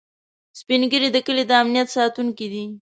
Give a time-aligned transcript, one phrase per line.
[0.59, 2.65] سپین ږیری د کلي د امنيت ساتونکي دي